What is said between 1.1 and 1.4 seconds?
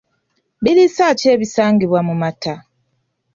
ki